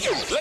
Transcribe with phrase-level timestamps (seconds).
[0.00, 0.31] Yeah.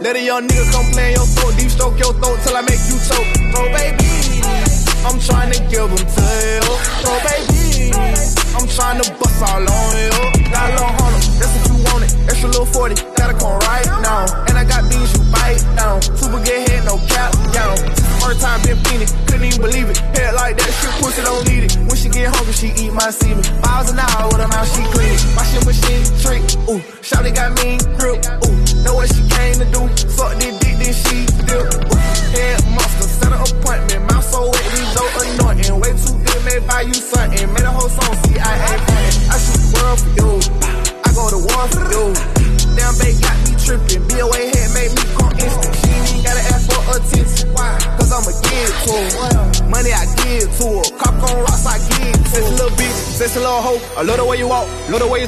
[0.00, 2.80] Let a young nigga come play your throat, deep stroke your throat till I make
[2.88, 3.39] you choke.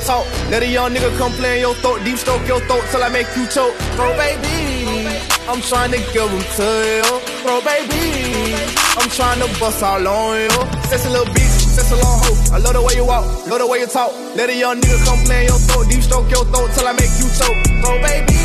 [0.05, 0.27] Talk.
[0.51, 3.09] Let a young nigga come play in your throat, deep stroke your throat till I
[3.09, 3.75] make you choke.
[3.97, 5.07] Throw baby,
[5.49, 6.69] I'm trying to give them to
[6.99, 7.11] you.
[7.43, 8.55] Throw baby,
[8.99, 10.51] I'm trying to bust all on you.
[10.91, 12.55] Sexy little bitch, sexy little hoe.
[12.55, 14.13] I love the way you walk, love the way you talk.
[14.37, 16.93] Let a young nigga come play in your throat, deep stroke your throat till I
[16.93, 17.59] make you choke.
[17.83, 18.43] Throw baby,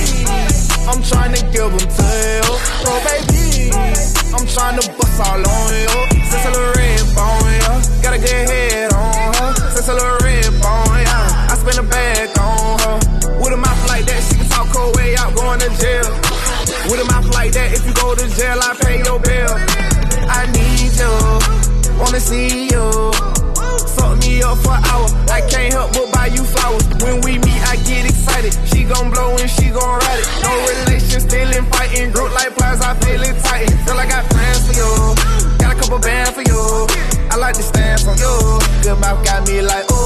[0.88, 2.08] I'm trying to give them to
[2.38, 2.48] you.
[2.86, 3.74] Throw baby,
[4.32, 5.96] I'm trying to bust all on you.
[6.30, 7.82] Sexy little red bone, yeah.
[8.04, 9.52] Got a good head on her.
[9.76, 10.27] Sexy little
[11.68, 12.98] spend a bag on her.
[13.40, 16.08] With a mouth like that, she can talk her way out going to jail.
[16.88, 19.54] With a mouth like that, if you go to jail, I pay your bill.
[20.32, 21.14] I need you,
[22.00, 22.86] wanna see you.
[24.00, 25.08] Fuck me up for an hour.
[25.28, 26.88] I can't help but buy you flowers.
[27.04, 28.54] When we meet, I get excited.
[28.72, 30.28] She gon' blow and she gon' ride it.
[30.44, 32.12] No relation, still in fighting.
[32.12, 33.68] Group like plies, I feel it tight.
[33.92, 34.92] Like I got plans for you.
[35.60, 36.62] Got a couple bands for you.
[37.32, 38.34] I like to stand for you.
[38.84, 39.97] Good mouth got me like, ooh,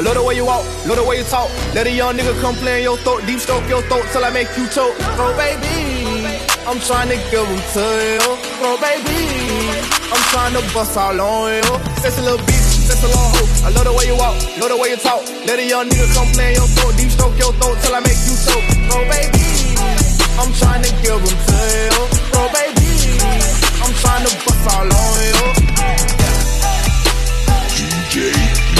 [0.00, 1.52] I love the way you walk, love the way you talk.
[1.76, 4.32] Let a young nigga come play in your throat, deep stroke your throat till I
[4.32, 4.96] make you choke.
[4.96, 8.24] Throw baby, I'm trying to give them to you.
[8.64, 9.20] Throw baby,
[10.08, 11.76] I'm trying to bust all on you.
[12.00, 13.44] a little bitch, a little hoe.
[13.60, 15.20] I love the way you walk, love the way you talk.
[15.44, 18.00] Let a young nigga come play in your throat, deep stroke your throat till I
[18.00, 18.64] make you choke.
[18.88, 19.44] Throw baby,
[20.40, 21.92] I'm trying to give them to you.
[22.32, 22.88] Throw baby,
[23.84, 25.44] I'm trying to bust all on you.
[27.76, 28.69] DJ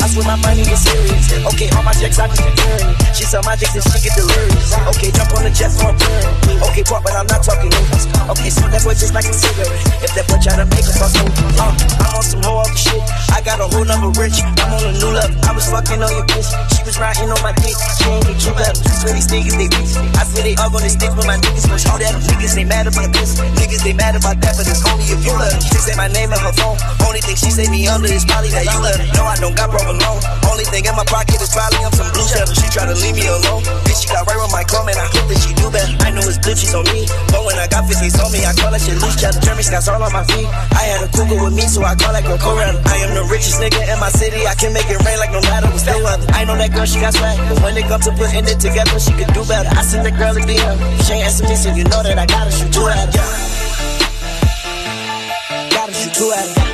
[0.00, 1.26] I swear my money is serious.
[1.54, 2.94] Okay, all my checks I just return.
[3.14, 4.70] She sell my checks and she get delirious.
[4.94, 6.24] Okay, jump on the jet for a turn.
[6.70, 8.06] Okay, pop, but I'm not talking English.
[8.30, 9.82] Okay, so that boy just like a cigarette.
[10.04, 12.78] If that boy try to make a fuss over, uh, I'm on some whole other
[12.78, 13.02] shit.
[13.34, 14.38] I got a whole number rich.
[14.38, 15.32] I'm on a new love.
[15.42, 16.48] I was fucking on your bitch.
[16.78, 17.74] She was riding on my dick.
[17.98, 18.86] She ain't need two levels.
[19.02, 19.92] Swear these niggas, they bitch.
[20.14, 21.66] I swear they all gonna stick with my niggas.
[21.66, 23.40] But all that niggas, they mad about this.
[23.58, 25.58] Niggas, they mad about that, but it's only if you love.
[25.58, 26.78] She say my name in her phone.
[27.02, 29.00] Only thing she say me under is probably that you love.
[29.18, 30.20] No, I don't got broke alone.
[30.44, 32.52] Only thing in my pocket is probably on some blue cheddar.
[32.52, 33.64] She try to leave me alone.
[33.88, 35.96] Bitch, she got right with my comb and I hope that she do better.
[36.04, 37.08] I know it's good, she's on me.
[37.32, 39.40] But when I got 50 on me, I call that shit loose cheddar.
[39.40, 40.46] Jeremy Scott's all on my feet.
[40.76, 42.78] I had a cougar with me, so I call that girl Coretta.
[42.84, 44.44] I am the richest nigga in my city.
[44.44, 46.26] I can make it rain like no matter what's the weather.
[46.36, 47.40] I know that girl, she got swag.
[47.48, 49.72] But when it comes to putting it together, she could do better.
[49.72, 50.76] I send that girl a DM.
[51.08, 53.24] She ain't answer me, so you know that I gotta shoot two at her.
[55.72, 56.68] Gotta shoot two at her.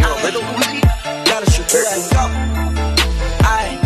[0.00, 0.69] Gotta shoot
[3.46, 3.78] I.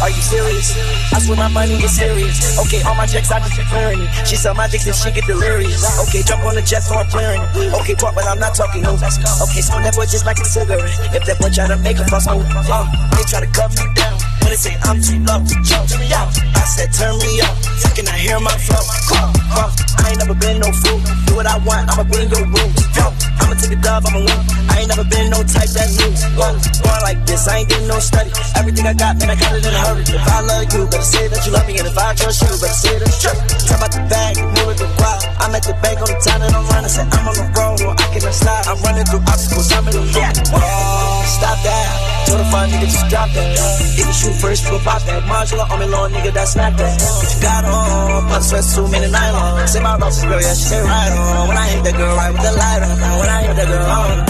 [0.00, 0.78] Are you serious?
[1.12, 2.58] I swear my money is serious.
[2.66, 4.26] Okay, all my checks, I just be clearing it.
[4.28, 5.82] She sell my checks and she get delirious.
[6.06, 7.42] Okay, jump on the jet, I'm clearing.
[7.82, 8.94] Okay, talk, but I'm not talking no.
[8.94, 10.94] Okay, smoke that boy just like a cigarette.
[11.16, 13.92] If that boy try to make a fuss, oh, uh, they try to cut me
[13.94, 14.33] down.
[14.44, 16.28] When they say I'm too low, jump turn me out.
[16.52, 18.84] I said turn me up, second I hear my flow.
[19.08, 19.72] Come, come,
[20.04, 21.00] I ain't never been no fool.
[21.24, 22.70] Do what I want, I'ma be in your room.
[22.92, 23.08] Yo,
[23.40, 24.38] I'ma take a dub, I'ma win.
[24.70, 26.22] I ain't never been no type that lose.
[26.34, 28.30] Going, going like this, I ain't did no study.
[28.56, 30.02] Everything I got, man, I got it in a hurry.
[30.02, 31.78] If I love you, better say that you love me.
[31.78, 33.54] And if I trust you, better say that you trust me.
[33.66, 35.22] Talk about the bag, move it the wild.
[35.42, 36.90] I'm at the bank on the time that I'm running.
[36.90, 38.64] Say I'm on the road, or I cannot slide.
[38.66, 40.36] I'm running through obstacles, I'm in the road.
[40.54, 42.14] Oh, stop that.
[42.24, 43.46] Told a fine nigga, just drop that.
[43.84, 45.22] If you shoot first, you pop that.
[45.28, 46.96] Modular on me, long nigga, that's not that.
[46.96, 48.28] What you got on?
[48.32, 49.68] Put sweat two minute nylon.
[49.68, 51.48] Say my boss girl, yeah, she stay right on.
[51.48, 53.23] When I hit that girl, right with the light on.
[53.24, 54.26] When I hit girl, on.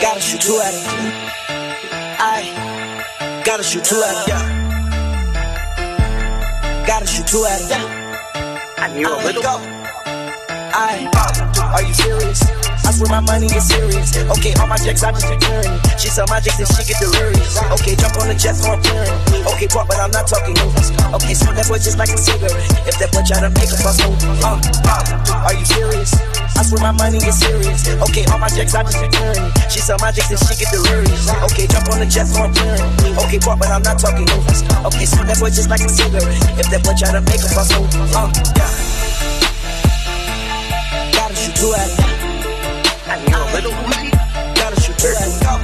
[0.00, 0.86] Gotta shoot two at it.
[2.20, 4.28] I gotta shoot two at it.
[6.86, 7.72] Gotta shoot two at it.
[8.78, 9.42] I knew a little.
[9.42, 9.58] Go.
[10.48, 11.10] I
[11.74, 12.77] are you serious?
[12.88, 14.16] I swear my money is serious.
[14.16, 15.76] Okay, all my checks, I just clearing.
[16.00, 17.60] She sell my checks and she get delirious.
[17.76, 19.44] Okay, jump on the jet, I'm clearing it.
[19.44, 20.88] Okay, talk, but I'm not talking news.
[21.12, 22.56] Okay, smoke that boy just like a cigarette.
[22.88, 24.08] If that boy try to make a fuss, oh,
[24.40, 24.56] uh,
[24.88, 26.16] uh, are you serious?
[26.56, 27.84] I swear my money is serious.
[28.08, 29.52] Okay, all my checks, I just clearing.
[29.68, 31.28] She sell my checks and she get delirious.
[31.44, 33.20] Okay, jump on the jet, I'm clearing it.
[33.20, 34.64] Okay, talk, but I'm not talking news.
[34.88, 36.40] Okay, smoke that boy just like a cigarette.
[36.56, 37.84] If that boy try to make a fuss, oh,
[38.16, 38.72] uh, yeah.
[41.12, 42.07] Gotta shoot two at a
[43.52, 44.10] little Uzi.
[44.54, 45.57] Gotta shoot two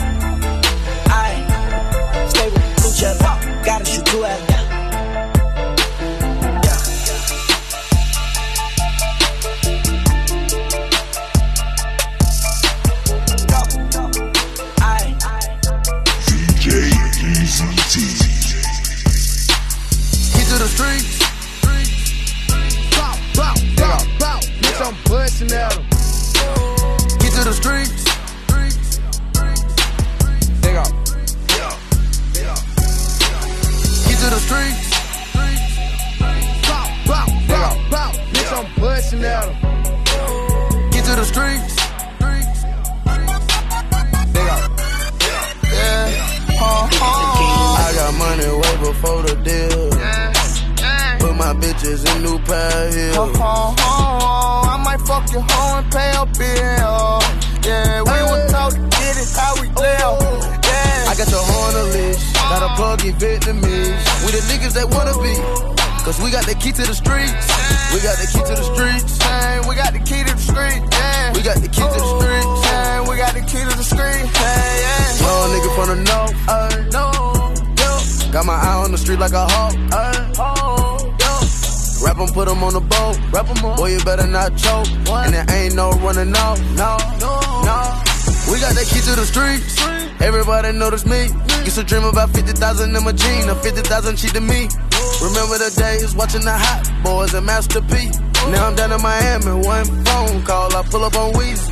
[92.96, 93.48] in my jean.
[93.48, 94.68] Or 50,000 cheap to me.
[95.22, 98.10] Remember the days watching the hot boys and Master P.
[98.50, 99.66] Now I'm down in Miami.
[99.66, 101.70] One phone call, I pull up on Weezy.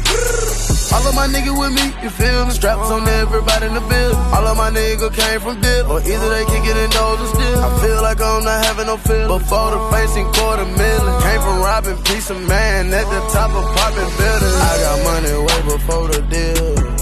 [0.92, 2.52] All of my niggas with me, you feel me?
[2.52, 4.14] Straps on everybody in the bill.
[4.34, 7.58] All of my niggas came from dip, or either they kick it in or still.
[7.64, 9.38] I feel like I'm not having no feel.
[9.38, 13.64] Before the facing quarter million, came from robbing piece of man at the top of
[13.76, 14.56] popping buildings.
[14.68, 17.01] I got money way before the deal.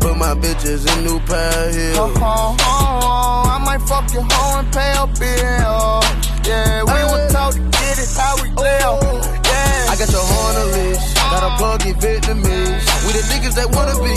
[0.00, 1.98] Put my bitches in new pair heels.
[1.98, 3.54] Uh-huh, uh-huh.
[3.54, 6.00] I might fuck your hoe and pay a bill.
[6.46, 8.62] Yeah, we were taught to get it how we oh.
[8.62, 9.26] live.
[9.44, 9.92] Yeah.
[9.92, 11.16] I got your hoe on list.
[11.16, 12.84] Got a plug in Vietnamese.
[13.04, 14.14] We the niggas that wanna be.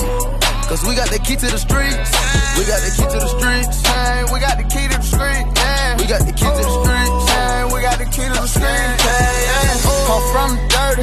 [0.72, 2.12] Cause we got the key to the streets.
[2.56, 3.82] We got the key to the streets.
[3.84, 5.44] Hey, we got the key to the street.
[5.58, 5.98] Yeah.
[5.98, 6.84] We got the key to the oh.
[6.84, 7.01] streets.
[7.82, 9.74] We got the key to the yeah.
[10.06, 11.02] Come from dirty.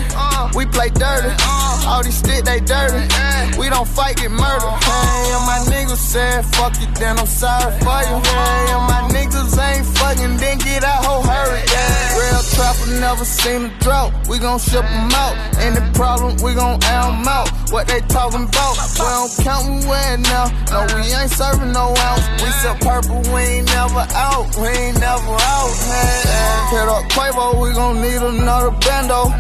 [0.55, 1.35] We play dirty.
[1.43, 3.03] All these sticks, they dirty.
[3.59, 4.79] We don't fight, get murdered.
[4.87, 8.23] Hey, and my niggas said, fuck you, then I'm sorry for you.
[8.23, 11.67] Hey, and my niggas ain't fucking, then get out, whole hurry.
[12.15, 14.13] Real trapper never seen a drought.
[14.29, 15.35] We gon' ship 'em out.
[15.59, 17.51] Any problem, we gon' air 'em out.
[17.71, 18.75] What they talking about?
[18.95, 19.99] We don't count, we
[20.31, 20.47] now.
[20.71, 22.25] No, we ain't serving no ounce.
[22.43, 24.47] We sell purple, we ain't never out.
[24.57, 25.71] We ain't never out.
[25.91, 26.68] Hey, hey.
[26.71, 29.33] Hit up Quavo, we gon' need another bando.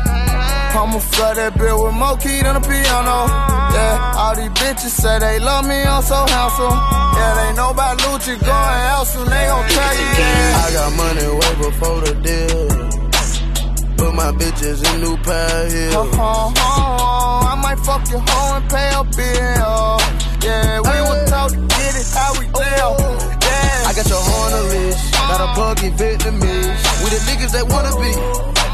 [0.72, 3.28] I'ma flood that bill with more key than a piano.
[3.76, 6.72] Yeah, all these bitches say they love me, I'm so handsome.
[6.72, 10.08] Yeah, they know about Lucci going out soon, they gon' tell you.
[10.16, 10.64] Yeah.
[10.64, 12.88] I got money way before the deal.
[13.98, 15.94] Put my bitches in new pair heels.
[15.96, 17.52] Uh-huh, uh-huh.
[17.52, 20.00] I might fuck your hoe and pay a bill.
[20.40, 23.37] Yeah, we were taught to get it how we live.
[23.98, 24.04] Yeah.
[24.04, 27.02] I got your horn on list, got a buggy Vietnamese.
[27.02, 28.14] We the niggas that wanna be.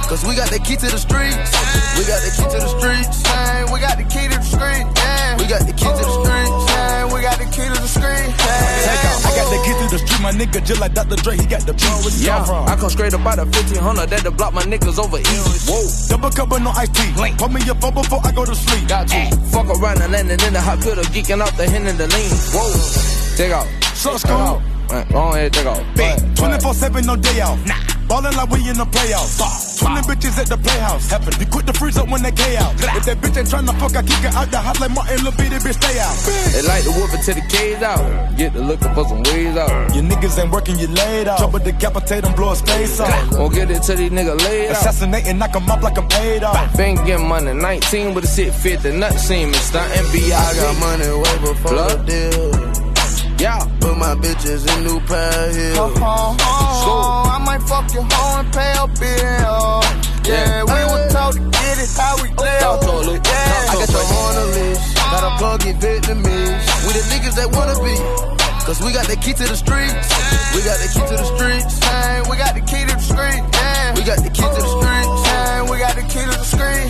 [0.05, 1.49] Cause we got the key to the streets.
[1.97, 3.25] We got the key to the streets.
[3.25, 4.85] Man, we got the key to the street.
[4.85, 5.41] Yeah.
[5.41, 6.65] We got the key to the streets.
[6.69, 8.29] Man, we got the key to the street.
[8.37, 8.85] Yeah.
[8.85, 9.25] Take out.
[9.25, 11.17] I got the key to the street, my nigga, just like Dr.
[11.25, 11.41] Dre.
[11.41, 12.69] He got the pen where he Yeah, come from.
[12.69, 15.73] I come straight up out of 1500 that to block my niggas over easy.
[15.73, 15.89] Whoa.
[16.13, 17.09] Double cup but no iced tea.
[17.17, 18.93] Put me your phone before I go to sleep.
[18.93, 21.97] Got to fuck around and landing in the hot pill, geeking out the hen and
[21.97, 22.29] the lean.
[22.53, 22.69] Whoa,
[23.41, 23.65] take out.
[23.97, 24.61] So Take out.
[24.61, 24.74] school.
[24.89, 25.83] Go ahead, take out.
[25.97, 26.37] Big.
[26.37, 27.59] 24 7, no day off.
[27.67, 27.75] Nah.
[28.09, 29.81] Ballin' like we in the playoffs.
[29.81, 31.11] 20 bitches at the playhouse.
[31.11, 31.33] Happen.
[31.41, 32.75] You quit the freeze up when they K out.
[32.77, 35.33] If that bitch ain't tryna fuck, I kick her out the house like Martin Lil
[35.33, 36.15] Bitty, bitch, stay out.
[36.53, 38.37] They like to whoop it till the K's out.
[38.37, 39.95] Get to looking for some ways out.
[39.95, 41.39] Your niggas ain't working, you laid off.
[41.39, 43.39] Trouble decapitate them, blow his face off.
[43.39, 44.77] Won't get it till these niggas laid out.
[44.77, 46.77] Assassinate and knock 'em up like I'm Adolf.
[46.77, 50.37] Been getting money 19 with a sit fit, the nut seem and stuntin' B.I.
[50.37, 52.07] I got money way before Blood.
[52.07, 52.74] the deal.
[53.39, 55.79] Yeah, Put my bitches in new pair heels.
[55.79, 56.37] Uh-huh.
[56.39, 57.35] Uh-huh.
[57.35, 59.83] I might fuck your hoe and pay a bill.
[60.25, 62.61] Yeah, we were told to get it how we live.
[62.63, 64.95] Talk to her, Yeah, I got your on list.
[64.97, 66.65] Got a buggy Vietnamese.
[66.87, 67.97] We the niggas that wanna be.
[68.65, 70.09] Cause we got the key to the streets.
[70.57, 71.81] We got the key to the streets.
[71.85, 73.43] Man, we got the key to the street.
[73.53, 73.93] Yeah.
[73.93, 75.21] We got the key to the streets.
[75.29, 76.89] Man, we got the key to the street.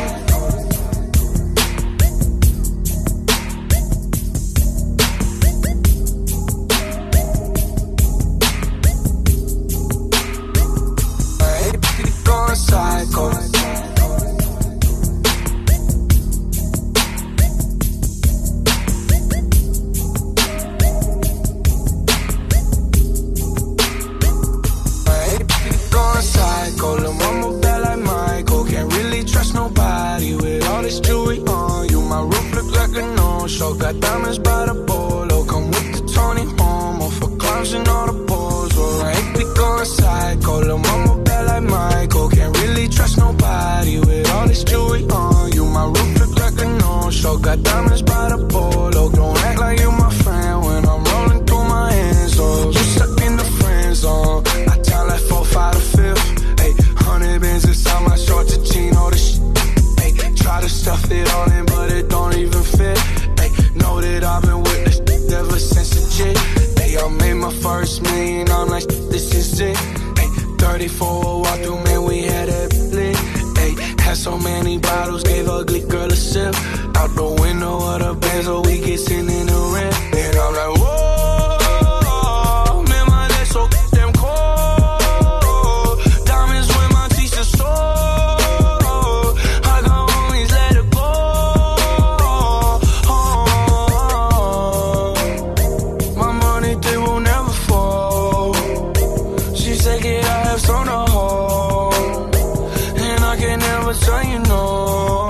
[103.92, 105.28] Never tell you no."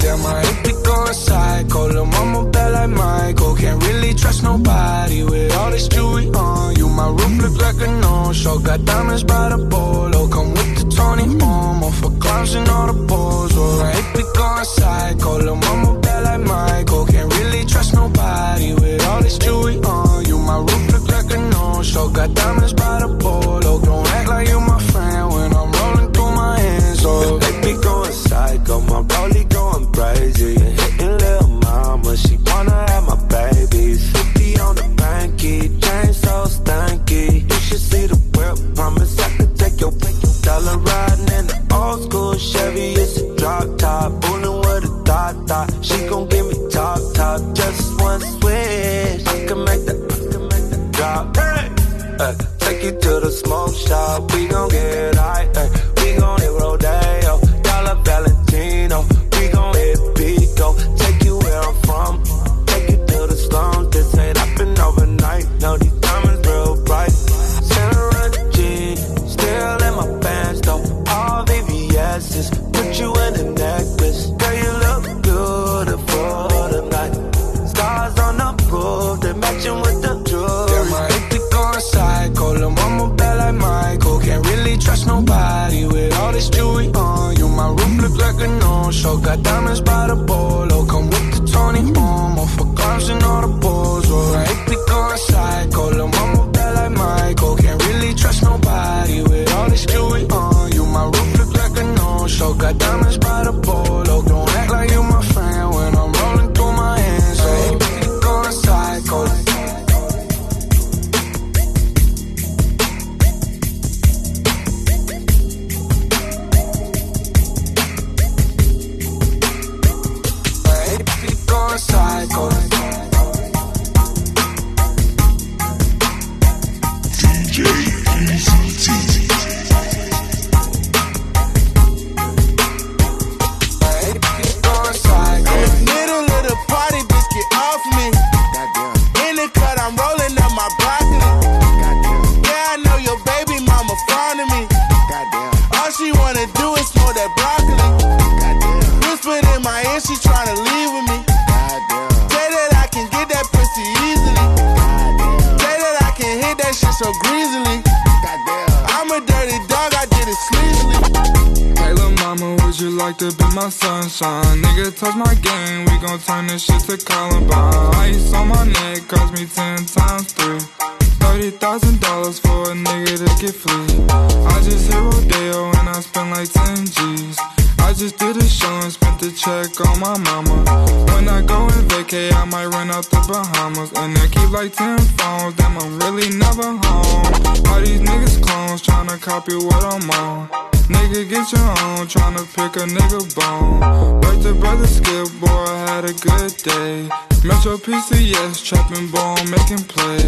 [0.00, 1.88] Damn, I hate be going psycho.
[1.88, 3.54] Lil' mama bad like Michael.
[3.56, 6.88] Can't really trust nobody with all this jewelry on you.
[6.88, 8.58] My roof look like a no-show.
[8.60, 10.28] Got diamonds by the bolo.
[10.28, 13.52] Come with the Tony Homo for clowns and all the balls.
[13.54, 15.38] Oh, I hate be going psycho.
[15.38, 17.04] Lil' mama bad like Michael.
[17.04, 20.38] Can't really trust nobody with all this jewelry on you.
[20.38, 22.08] My roof look like a no-show.
[22.08, 23.95] Got diamonds by the bolo.
[45.46, 47.40] Dot, she gon' give me top top.
[47.54, 47.85] Just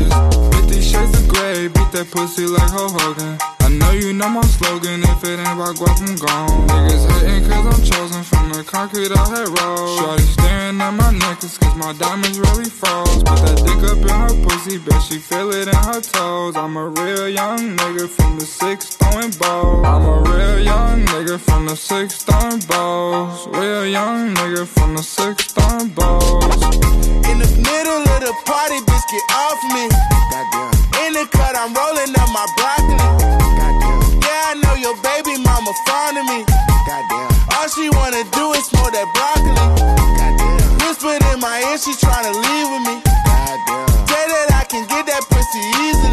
[0.09, 3.57] 50 shades of gray, beat that pussy like Hulk Hogan.
[3.69, 6.69] I know you know my slogan, if it ain't about guap, I'm gone.
[6.69, 9.99] Niggas hating cause I'm chosen from the concrete out that road.
[10.00, 13.23] Shorty staring at my necklace cause my diamonds really froze.
[13.28, 16.57] Put that dick up in her pussy, bet she feel it in her toes.
[16.57, 19.85] I'm a real young nigga from the six throwing balls.
[19.85, 23.49] I'm a real young nigga from the six throwing balls.
[23.49, 26.57] Real young nigga from the six throwing balls.
[27.28, 30.77] In the middle of the party, bitch, get off me.
[31.08, 33.00] In the cut, I'm rolling up my broccoli.
[34.21, 36.44] Yeah, I know your baby mama fond of me.
[37.56, 39.56] All she wanna do is smoke that broccoli.
[40.84, 43.00] Whispered in my ear, she tryna leave with me.
[44.04, 46.12] Say that I can get that pussy easily.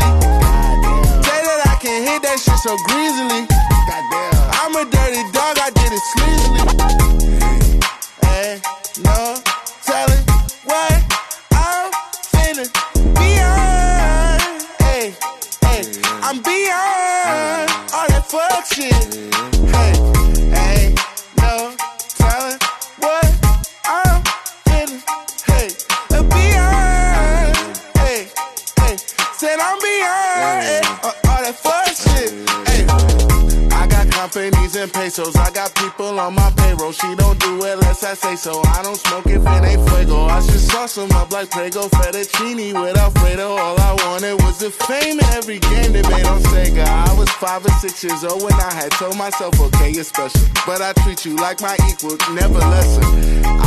[1.27, 3.51] Say that I can hit that shit so greasily.
[4.63, 7.64] I'm a dirty dog, I did it sleazily.
[18.69, 19.44] That
[34.86, 35.36] and pesos.
[35.36, 36.91] I got people on my payroll.
[36.91, 38.62] She don't do it unless I say so.
[38.78, 40.26] I don't smoke if it ain't fuego.
[40.26, 43.58] I should sauce 'em up like Prego fettuccine with Alfredo.
[43.58, 46.86] All I wanted was the fame in every game they made on Sega.
[47.10, 50.45] I was five or six years old when I had told myself, okay, you're special.
[50.67, 53.06] But I treat you like my equal, never lesser.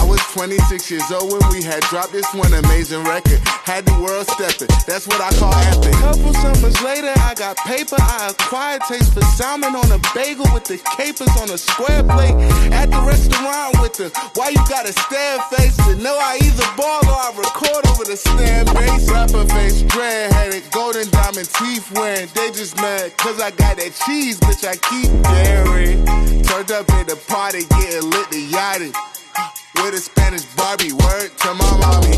[0.01, 3.41] I was 26 years old when we had dropped this one amazing record.
[3.71, 4.69] Had the world stepping.
[4.87, 5.93] That's what I call epic.
[5.95, 7.97] Couple summers later, I got paper.
[7.99, 10.79] I acquired taste for salmon on a bagel with the
[11.09, 12.37] capers on a square plate.
[12.73, 17.01] At the restaurant with the why you gotta stare face to know I either ball
[17.09, 19.09] or I record over the stand base.
[19.09, 22.29] Rapper face, dread headed, golden diamond teeth wearing.
[22.35, 24.69] They just mad cause I got that cheese, bitch.
[24.69, 26.05] I keep daring.
[26.45, 28.93] Turned up at the party, getting lit the yachty.
[29.81, 32.17] With a Spanish Barbie, word to my mommy.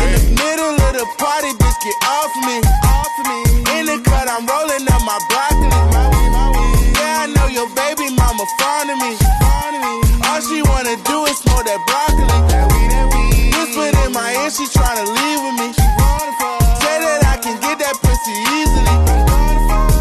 [0.00, 2.56] In the middle of the party, bitch, get off me.
[2.88, 3.38] Off me.
[3.76, 6.19] In the cut, I'm rolling up my broccoli.
[7.52, 9.16] Your baby mama fond of me.
[10.24, 12.38] All she wanna do is smoke that broccoli.
[13.52, 15.72] Whispered in my ear, she tryna leave with me.
[15.74, 18.96] Say that I can get that pussy easily.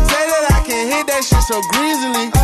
[0.07, 2.38] Say that I can hit that shit so greasily.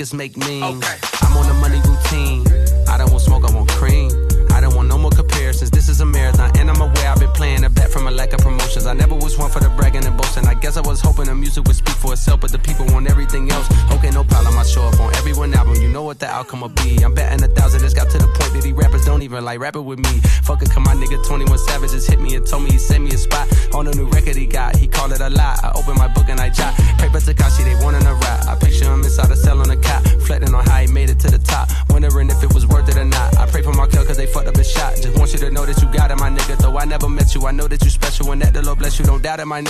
[0.00, 0.84] niggas make memes.
[0.84, 0.99] Okay.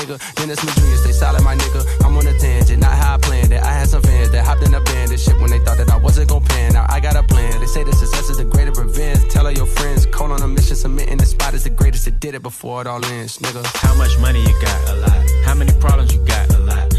[0.01, 0.35] nigga.
[0.35, 0.97] Dennis Jr.
[0.97, 1.85] stay solid, my nigga.
[2.05, 3.63] I'm on a tangent, not how I planned it.
[3.63, 5.11] I had some fans that hopped in a band.
[5.11, 6.73] This shit when they thought that I wasn't gonna pan.
[6.73, 7.61] Now I got a plan.
[7.61, 9.29] They say the success is the greatest revenge.
[9.31, 12.07] Tell all your friends, call on a mission, submitting the spot is the greatest.
[12.07, 13.65] It did it before it all ends, nigga.
[13.77, 14.89] How much money you got?
[14.91, 15.31] A lot.
[15.45, 16.55] How many problems you got?
[16.55, 16.90] A lot.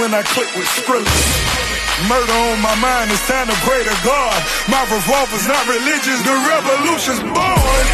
[0.00, 1.12] when I click with Skrillex.
[2.08, 4.38] Murder on my mind, it's time to pray to God.
[4.72, 7.84] My revolver's not religious, the revolution's born.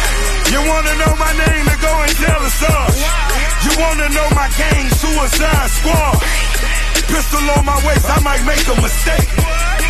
[0.47, 2.55] You wanna know my name, then go and tell us.
[3.67, 6.23] You wanna know my gang, Suicide Squad.
[7.11, 9.27] Pistol on my waist, I might make a mistake.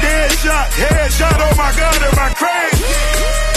[0.02, 3.57] Dead shot, head shot, oh my god, am I crazy?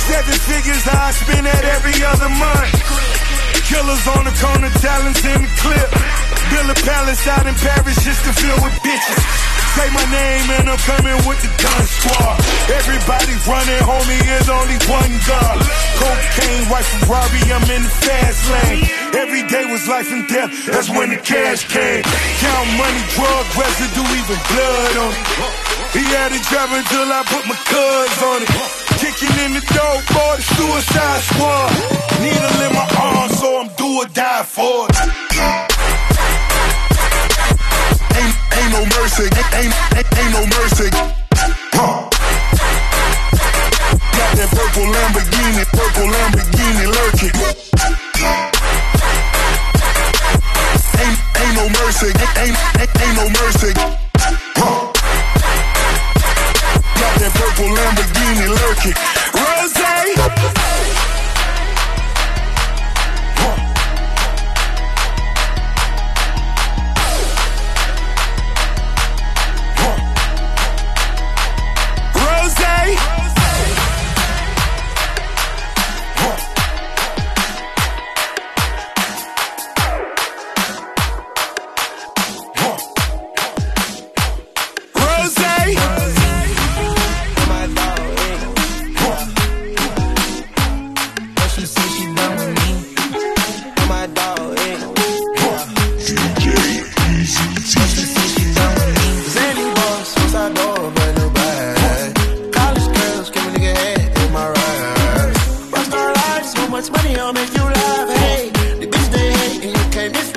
[0.11, 2.67] Seven figures, I spend that every other month.
[3.63, 5.87] Killers on the corner, talents in the clip.
[6.51, 9.23] Build a palace out in Paris just to fill with bitches.
[9.79, 12.43] Say my name and I'm coming with the gun squad.
[12.75, 15.57] Everybody running, homie, is only one gun.
[15.95, 18.83] Cocaine, white Ferrari, I'm in the fast lane.
[19.15, 22.03] Every day was life and death, that's when the cash came.
[22.03, 25.23] Count money, drug residue, even blood on it.
[25.95, 28.80] He had it driving till I put my cuz on it.
[29.11, 31.71] Kicking in the door for the suicide squad.
[32.23, 34.95] Needle in my arm, so I'm do or die for it.
[38.15, 40.89] Ain't, ain't no mercy, ain't, ain't, ain't, no mercy.
[41.75, 42.07] Huh.
[44.15, 47.35] Got that purple Lamborghini, purple Lamborghini lurking.
[51.03, 53.73] Ain't, ain't no mercy, ain't, ain't, ain't no mercy.
[54.55, 55.00] Huh.
[57.21, 58.95] That purple Lamborghini lurking.
[59.37, 60.40] Rose.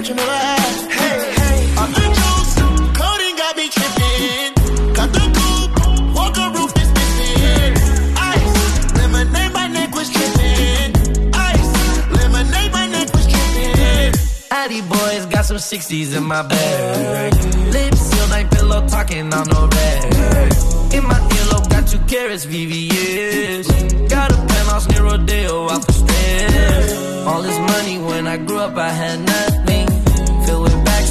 [0.07, 2.55] Hey, I'm the juice,
[2.93, 4.53] coding got me tripping.
[4.93, 7.73] Got the coupe, walker roof is missing.
[8.14, 11.33] Ice, lemonade, my neck was tripping.
[11.33, 14.12] Ice, lemonade, my neck was tripping.
[14.51, 17.33] Addy boys got some 60s in my bag.
[17.73, 20.53] Lips sealed, ain't pillow talking on no rag.
[20.93, 24.11] In my earlobe, got two carats, VVS.
[24.11, 26.93] Got a penthouse near Rodeo, out for stress.
[27.27, 29.74] All this money when I grew up, I had nothing.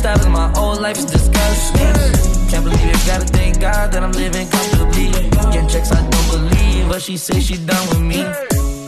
[0.03, 2.49] With my whole life is disgusting.
[2.51, 5.09] Can't believe it, gotta thank God that I'm living comfortably.
[5.53, 8.21] Getting checks, I don't believe, but she say she done with me.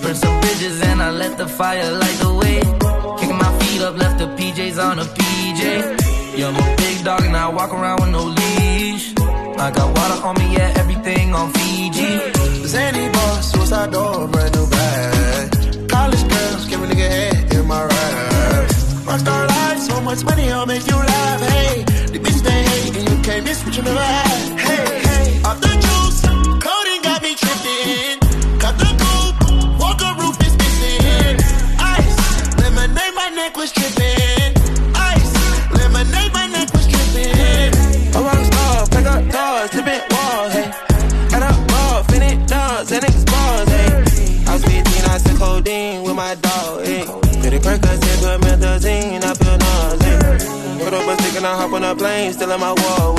[0.03, 2.59] Burn some bridges and I let the fire light the way.
[3.19, 5.61] Kicking my feet up, left the PJs on a PJ.
[6.37, 9.13] Yeah, I'm a big dog and I walk around with no leash.
[9.57, 12.67] I got water on me, yeah, everything on Fiji.
[12.67, 15.89] Zany boss, suicide door, brand new bag.
[15.89, 18.67] College girls, give a nigga head in my ride.
[19.07, 21.04] Rockstar life, so much money, I'll make you
[21.51, 24.59] Hey, the bitch they hate, and you can't miss what you never had.
[24.59, 26.21] Hey, hey, off the juice,
[26.65, 28.19] coding got me tripping.
[28.59, 31.37] Cut the coupe, walker roof is missing.
[31.79, 32.17] Ice,
[32.61, 33.94] lemonade, my neck was tripping.
[51.75, 53.17] On a plane, still in my wall,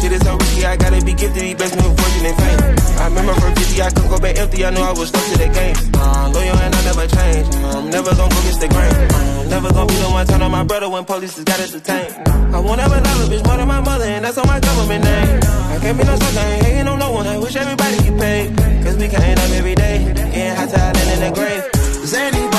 [0.00, 2.60] Shit is so risky, I gotta be gifted, he blessed me with fortune and fame.
[3.00, 5.38] I remember from 50, I couldn't go back empty, I knew I was stuck to
[5.38, 5.76] that game.
[5.92, 8.92] Uh, loyal and I never change, I'm never gonna go against the grain.
[8.92, 11.72] Uh, never gonna be the one turn on my brother when police has got us
[11.72, 12.12] detained.
[12.52, 15.04] I won't ever love a bitch more than my mother, and that's on my government
[15.04, 15.40] name.
[15.44, 18.56] I can't be no sucker, ain't hating on no one, I wish everybody get paid.
[18.84, 21.64] Cause we can't up every day, getting high hot and in the grave.
[22.04, 22.49] Zany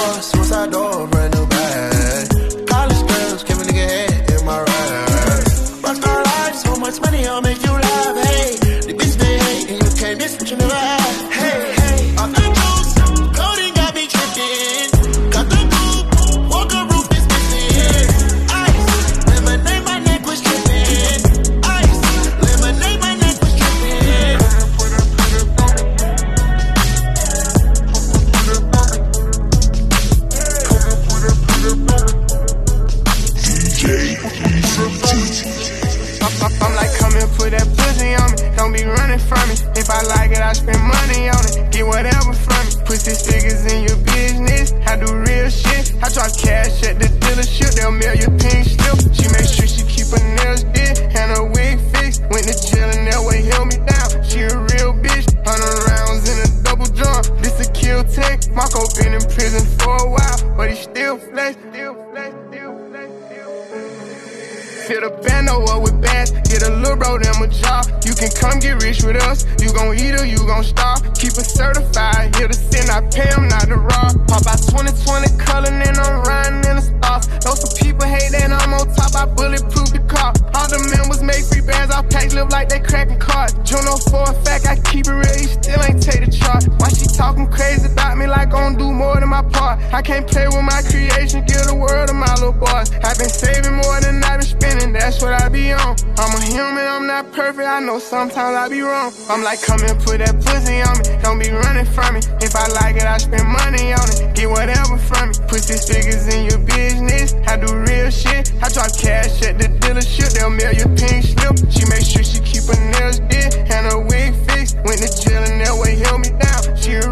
[88.42, 89.78] like gon' do more than my part?
[89.94, 92.90] I can't play with my creation, give the world to my little boys.
[93.06, 95.94] I've been saving more than I've been spending, that's what I be on.
[96.18, 99.14] I'm a human, I'm not perfect, I know sometimes I be wrong.
[99.30, 102.22] I'm like, come and put that pussy on me, don't be running from me.
[102.42, 105.36] If I like it, I spend money on it, get whatever from me.
[105.46, 108.58] Put these figures in your business, I do real shit.
[108.64, 111.62] I drop cash at the dealership, they'll mail you pink slip.
[111.70, 114.82] She make sure she keep her nails did and her wig fixed.
[114.82, 116.62] Went to jail and that way held me down.
[116.82, 117.06] She a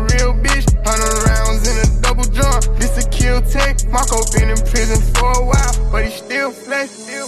[0.90, 2.62] hundred rounds in a double drum.
[2.80, 3.86] This a kill tech.
[3.90, 6.92] Marco been in prison for a while, but he still flex.
[6.92, 7.28] Still.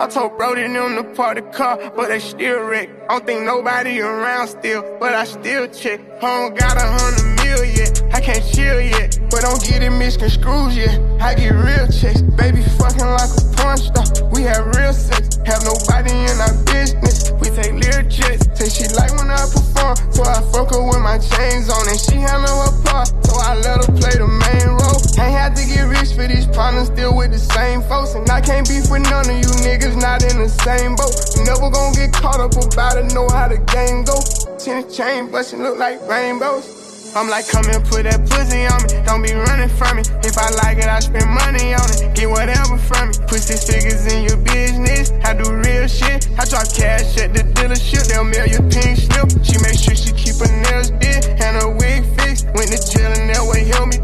[0.00, 2.88] I told Brody and them to park the car, but they still wreck.
[3.10, 6.00] I don't think nobody around still, but I still check.
[6.20, 9.16] Home got a hundred mil yet, I can't chill yet.
[9.30, 11.00] But don't get it misconstrued yet.
[11.16, 14.04] I get real checks, baby fucking like a porn star.
[14.28, 17.32] We have real sex, have nobody in our business.
[17.40, 21.00] We take lyric jets, say she like when I perform, so I fuck her with
[21.00, 24.76] my chains on, and she handle her part, so I let her play the main
[24.76, 25.00] role.
[25.16, 28.42] Ain't had to get rich for these partners, still with the same folks, and I
[28.42, 31.16] can't beef with none of you niggas not in the same boat.
[31.48, 34.20] Never gonna get caught up about it, know how the game go.
[34.60, 36.77] Ten chain bustin' look like rainbows.
[37.14, 38.88] I'm like, come and put that pussy on me.
[39.06, 40.02] Don't be running from me.
[40.22, 42.14] If I like it, I spend money on it.
[42.14, 43.14] Get whatever from me.
[43.26, 45.10] Put these figures in your business.
[45.24, 46.28] I do real shit.
[46.38, 48.06] I drop cash at the dealership.
[48.08, 49.28] They'll mail you pink slip.
[49.40, 52.46] She make sure she keep her nails did and her wig fixed.
[52.52, 53.98] Went to jail and that way held me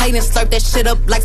[0.00, 1.19] plate and slurp that shit up like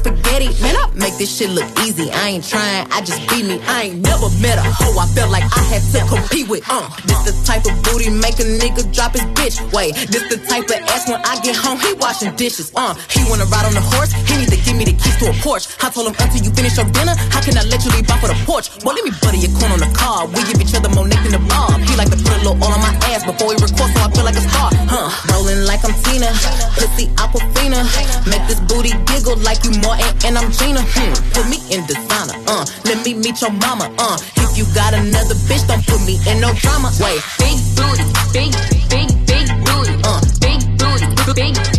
[1.35, 2.07] shit look easy.
[2.11, 3.59] I ain't trying, I just be me.
[3.67, 6.63] I ain't never met a hoe I felt like I had to compete with.
[6.71, 9.59] Uh, this the type of booty make a nigga drop his bitch.
[9.75, 12.71] Wait, this the type of ass when I get home, he washing dishes.
[12.71, 15.27] Uh, he wanna ride on the horse, he need to give me the keys to
[15.27, 15.67] a Porsche.
[15.83, 18.23] I told him until you finish your dinner, how can I let you leave off
[18.23, 18.71] for the porch?
[18.79, 20.31] Boy, let me butter your corn on the car.
[20.31, 21.67] We give each other more neck than the bar.
[21.83, 24.07] He like to put a little oil on my ass before he record, so I
[24.07, 24.71] feel like a star.
[24.87, 25.11] Huh?
[25.35, 26.31] Rolling like I'm Tina,
[26.79, 27.83] pussy Aquafina.
[28.23, 30.79] Make this booty giggle like you Martin and I'm Gina.
[30.95, 31.24] Hmm.
[31.33, 32.37] Put me in designer.
[32.47, 33.93] Uh, let me meet your mama.
[33.97, 36.91] Uh, if you got another bitch, don't put me in no drama.
[36.99, 38.03] Wait, big booty,
[38.33, 38.51] big,
[38.89, 39.93] big, big booty.
[40.03, 41.74] Uh, big booty, big,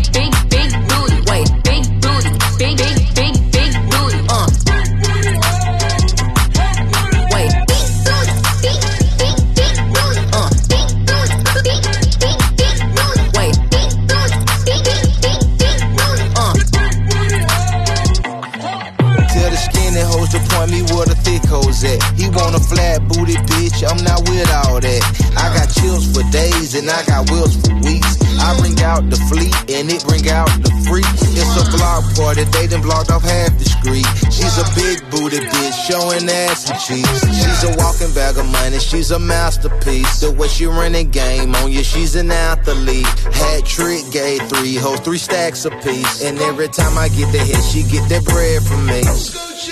[23.17, 25.03] booty bitch, I'm not with all that.
[25.41, 28.21] I got chills for days and I got wills for weeks.
[28.37, 31.25] I bring out the fleet and it bring out the freaks.
[31.33, 34.05] It's a block party, they done blocked off half the street.
[34.29, 37.25] She's a big booty bitch, showing ass and cheeks.
[37.33, 40.21] She's a walking bag of money, she's a masterpiece.
[40.21, 43.09] The way she running game on you, she's an athlete.
[43.33, 46.23] Hat trick, gave three hoes, three stacks apiece.
[46.23, 49.01] And every time I get the hit, she get that bread from me.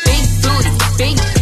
[0.08, 1.33] Big booty, big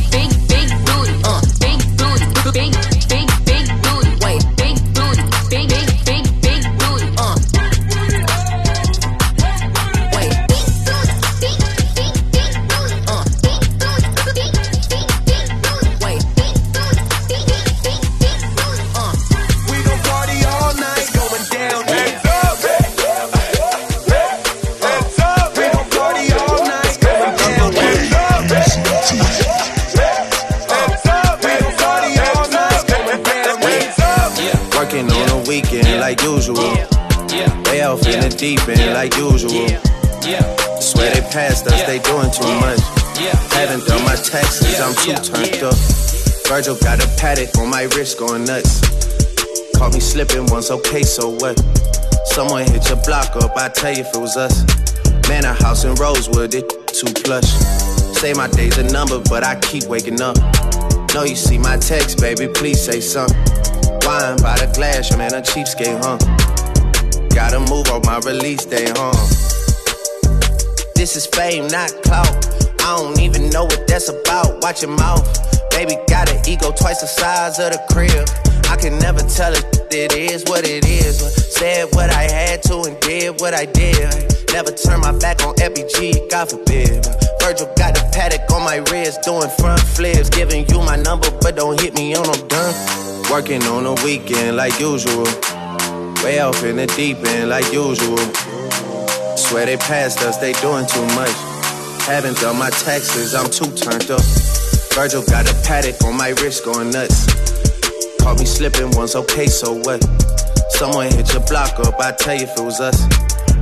[38.43, 39.68] off in deep end like usual.
[40.80, 42.80] Swear they passed us, they doing too much.
[43.53, 45.74] Haven't done my taxes, I'm too turned up.
[46.49, 48.80] Virgil got a paddock on my wrist going nuts.
[49.76, 51.59] Caught me slipping once, okay, so what?
[52.26, 54.64] Someone hit your block up, I tell you if it was us.
[55.28, 57.51] Man, a house in Rosewood, it too plush.
[58.18, 60.36] Say my day's a number, but I keep waking up.
[61.14, 63.38] Know you see my text, baby, please say something.
[64.05, 66.62] Wine by the glass, your man a cheapskate, huh?
[67.35, 69.12] Gotta move on my release day, huh?
[70.95, 72.28] This is fame, not clout.
[72.80, 74.62] I don't even know what that's about.
[74.62, 75.24] Watch your mouth.
[75.70, 78.28] Baby got an ego twice the size of the crib.
[78.68, 81.18] I can never tell it, it is what it is.
[81.55, 84.12] Said what I had to and did what I did.
[84.53, 87.07] Never turn my back on FBG, God forbid.
[87.41, 90.28] Virgil got the paddock on my wrist, doing front flips.
[90.28, 92.74] Giving you my number, but don't hit me on no done.
[93.30, 95.26] Working on the weekend like usual.
[96.23, 98.16] Way off in the deep end like usual.
[99.37, 101.35] Swear they passed us, they doing too much.
[102.07, 104.23] Haven't done my taxes, I'm too turned up.
[104.95, 107.27] Virgil got a paddock on my wrist going nuts.
[108.20, 110.03] Caught me slipping once, okay, so what?
[110.70, 113.03] Someone hit your block up, I tell you if it was us.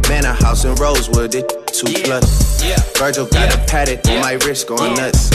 [0.08, 2.62] Man, a house in Rosewood, it too plus.
[2.98, 5.30] Virgil got a paddock on my wrist going nuts.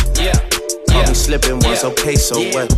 [0.95, 2.71] Caught me slipping once, okay, so what?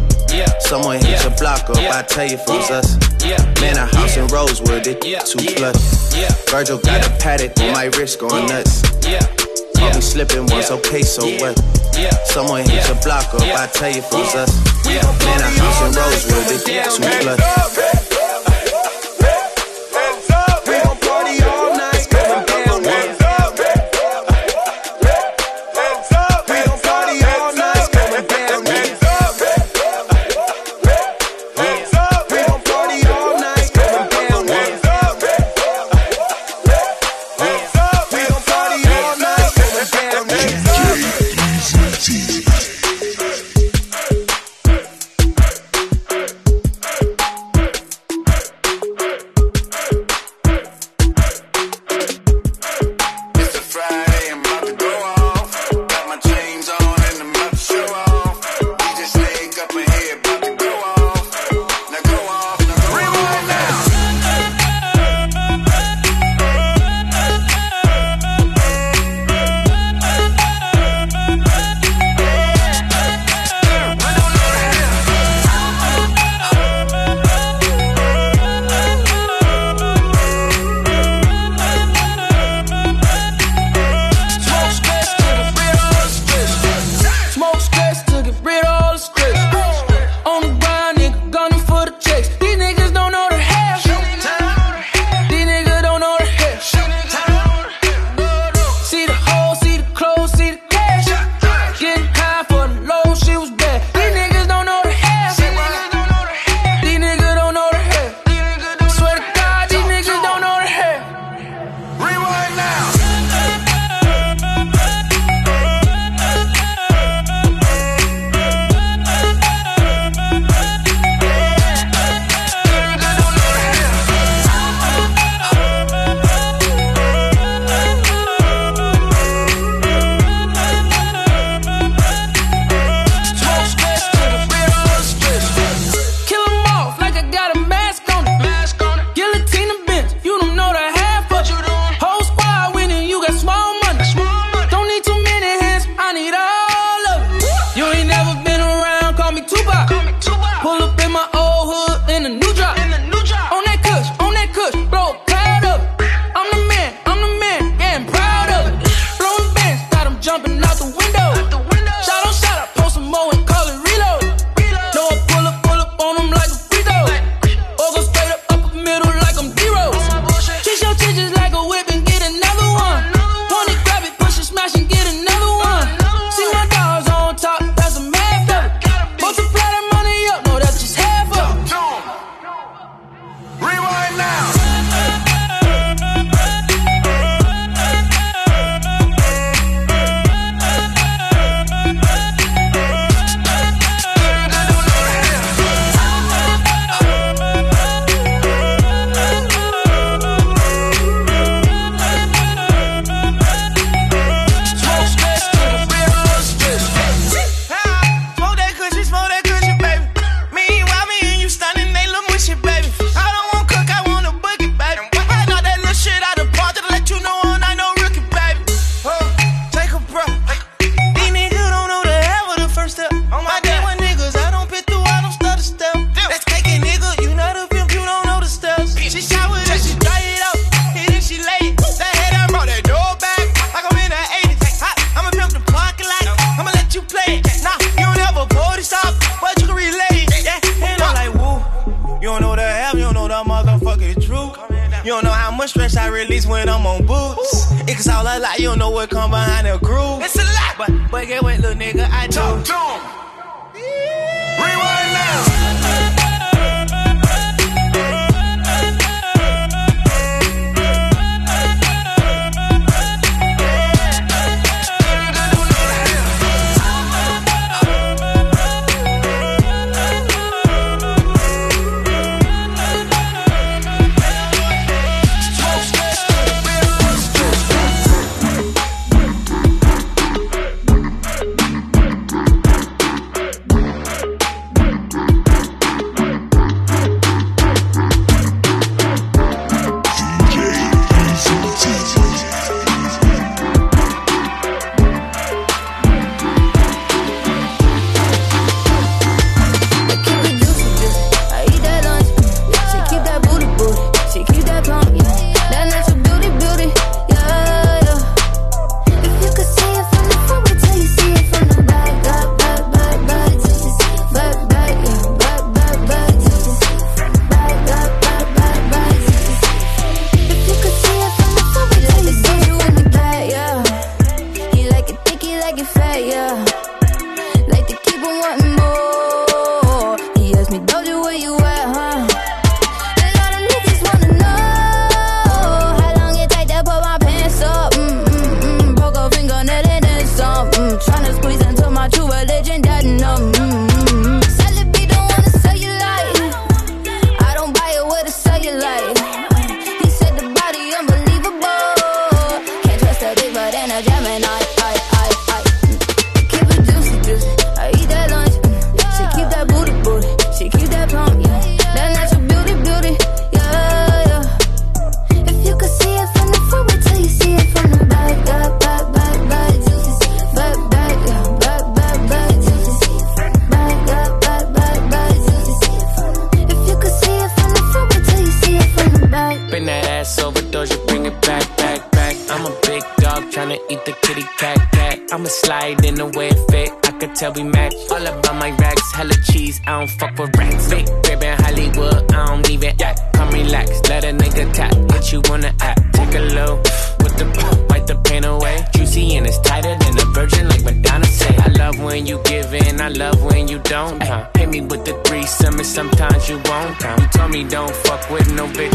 [0.59, 2.97] Someone hit your block up, I tell you if it was us.
[3.61, 5.77] Man, a house in Rosewood, it too plus.
[6.49, 8.81] Virgil got a paddock on my wrist going nuts.
[9.77, 11.61] Caught me slipping once, okay, so what?
[12.25, 14.51] Someone hit your block up, I tell you if it was us.
[14.85, 17.37] Man, a house in Rosewood, it too plus.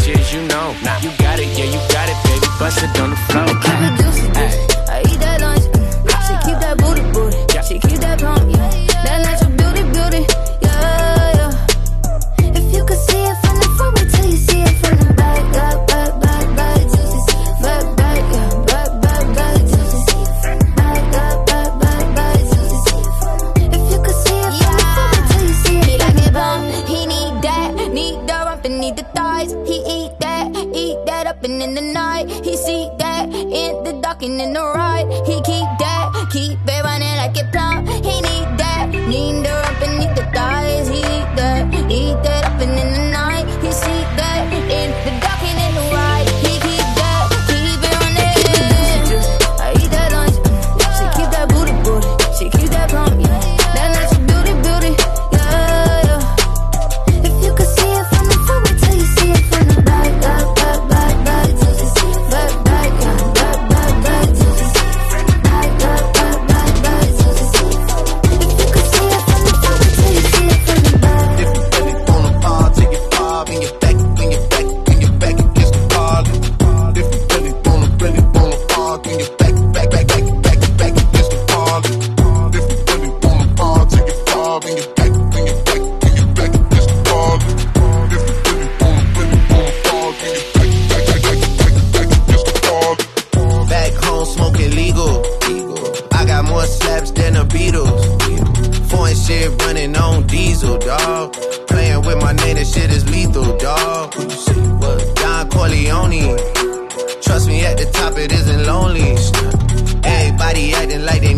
[0.03, 0.75] bitches, you know.
[0.83, 0.99] Nah.
[1.01, 2.47] You got it, yeah, you got it, baby.
[2.59, 3.47] Bust it on the floor.
[3.65, 4.72] Ay, ay.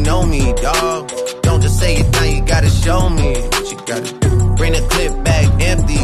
[0.05, 1.11] know me, dawg.
[1.43, 3.31] Don't just say it now, you gotta show me.
[3.71, 4.13] You gotta
[4.57, 5.95] bring the clip back empty.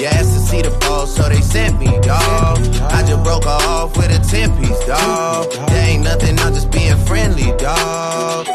[0.00, 2.58] You asked to see the ball, so they sent me, dawg.
[2.92, 5.50] I just broke off with a 10 piece, dawg.
[5.68, 8.46] There ain't nothing, I'm just being friendly, dawg.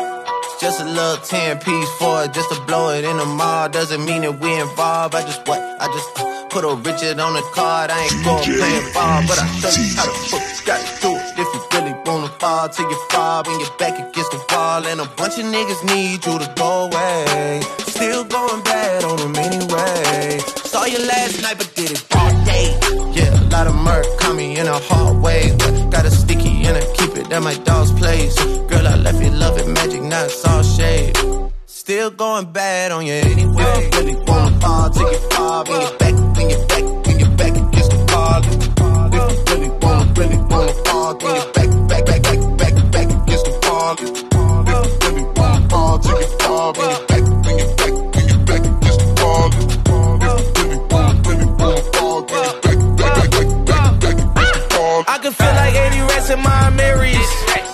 [0.61, 3.67] Just a little 10 piece for it, just to blow it in the mall.
[3.69, 5.15] Doesn't mean that we involved.
[5.15, 5.59] I just what?
[5.59, 7.89] I just uh, put a Richard on the card.
[7.89, 11.09] I ain't going playing ball, but I show you how the fuck got to do
[11.17, 11.95] it if you really
[12.41, 15.83] fall till you fall and your back against the wall, and a bunch of niggas
[15.93, 17.61] need you to go away.
[17.77, 20.39] Still going bad on them anyway.
[20.71, 22.67] Saw you last night, but did it all day.
[23.13, 25.55] Yeah, a lot of murk caught me in a hard way,
[25.91, 28.35] got a sticky and I keep it at my dog's place.
[28.69, 31.15] Girl, I left you love it, magic, not all shade.
[31.67, 33.63] Still going bad on you anyway.
[33.77, 37.19] If you really wanna fall till you fall, and your back, and your back, and
[37.21, 38.41] your back against the wall.
[38.43, 41.60] If you really wanna, really wanna fall, back, back, back
[43.97, 47.65] fall, back, back, back back, back, back,
[48.15, 49.11] back, back, back.
[55.07, 57.31] I can feel like 80 rats in my Marys.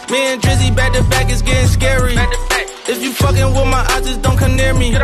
[0.10, 2.16] Me and Drizzy back to back is getting scary.
[2.88, 4.98] If you fucking with my eyes, just don't come near me.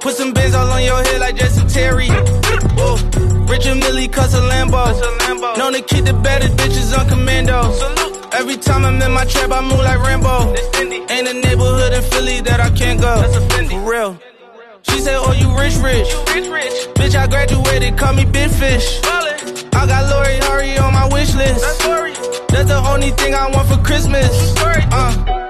[0.00, 2.08] Put some bins all on your head like Jesse Terry.
[2.08, 2.96] Whoa.
[3.46, 5.58] Richard Millie cuss a Lambo.
[5.58, 7.95] Known to keep the better bitches on commando.
[8.36, 10.52] Every time I'm in my trap, I move like Rambo.
[11.08, 13.16] Ain't a neighborhood in Philly that I can't go.
[13.70, 14.20] For real.
[14.82, 16.06] She said, Oh, you rich, rich.
[16.52, 19.00] rich Bitch, I graduated, call me Big Fish.
[19.04, 21.64] I got Lori Hurry on my wish list.
[22.50, 24.54] That's the only thing I want for Christmas.
[24.58, 25.45] Uh.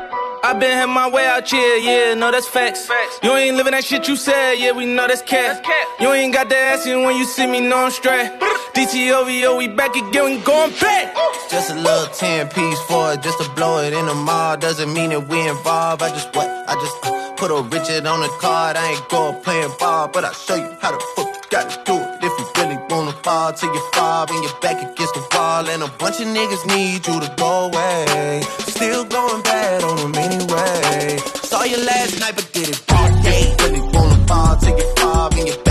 [0.46, 2.88] I been had my way out here, yeah, no, that's facts.
[3.20, 5.66] You ain't living that shit you said, yeah, we know that's cat.
[5.98, 8.30] You ain't got the ass in when you see me, no, I'm straight.
[8.72, 11.16] DTOVO, we back again, we going back.
[11.50, 14.56] Just a little 10 piece for it, just to blow it in the mall.
[14.56, 16.00] Doesn't mean that we involved.
[16.04, 16.46] I just what?
[16.46, 18.76] I just uh, put a Richard on the card.
[18.76, 21.94] I ain't going playing ball, but I'll show you how the fuck you gotta do
[21.96, 22.22] it.
[22.22, 25.66] If you really wanna fall till you fall and your back against the wall.
[25.66, 28.65] And a bunch of niggas need you to go away.
[28.76, 31.16] Still going bad on them anyway.
[31.42, 33.56] Saw you last night, but did it all day.
[33.60, 35.65] Really wanna fall till you fall and